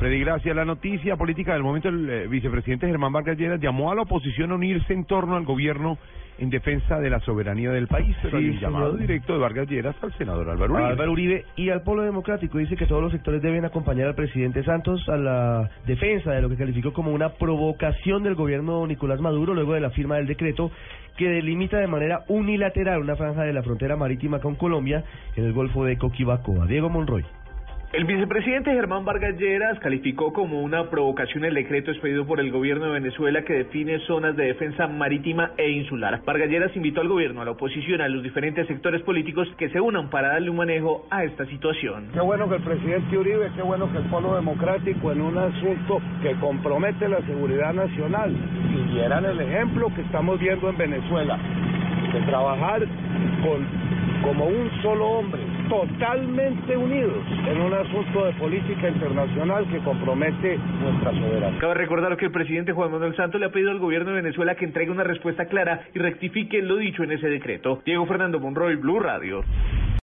[0.00, 0.56] Freddy, gracias.
[0.56, 4.50] La noticia política del momento, el eh, vicepresidente Germán Vargas Lleras llamó a la oposición
[4.50, 5.98] a unirse en torno al gobierno
[6.38, 8.16] en defensa de la soberanía del país.
[8.22, 10.88] Sí, el llamado directo de Vargas Lleras al senador Álvaro Uribe.
[10.88, 14.64] Álvaro Uribe y al Polo Democrático dice que todos los sectores deben acompañar al presidente
[14.64, 19.52] Santos a la defensa de lo que calificó como una provocación del gobierno Nicolás Maduro
[19.52, 20.70] luego de la firma del decreto
[21.18, 25.04] que delimita de manera unilateral una franja de la frontera marítima con Colombia
[25.36, 26.64] en el Golfo de Coquibacoa.
[26.64, 27.22] Diego Monroy.
[27.92, 32.84] El vicepresidente Germán Vargas Lleras calificó como una provocación el decreto expedido por el gobierno
[32.84, 36.22] de Venezuela que define zonas de defensa marítima e insular.
[36.24, 39.80] Vargas Lleras invitó al gobierno, a la oposición, a los diferentes sectores políticos que se
[39.80, 42.10] unan para darle un manejo a esta situación.
[42.12, 46.00] Qué bueno que el presidente Uribe, qué bueno que el Polo Democrático en un asunto
[46.22, 48.32] que compromete la seguridad nacional
[48.72, 51.36] siguieran el ejemplo que estamos viendo en Venezuela,
[52.12, 52.86] de trabajar
[53.42, 53.66] con
[54.22, 61.10] como un solo hombre, totalmente unidos en un asunto de política internacional que compromete nuestra
[61.12, 61.58] soberanía.
[61.58, 64.54] Cabe recordar que el presidente Juan Manuel Santos le ha pedido al gobierno de Venezuela
[64.54, 67.82] que entregue una respuesta clara y rectifique lo dicho en ese decreto.
[67.84, 69.42] Diego Fernando Monroy, Blue Radio.